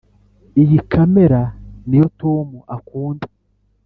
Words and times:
iyi 0.61 0.77
kamera 0.91 1.41
niyo 1.87 2.07
tom 2.21 2.47
akunda. 2.75 3.27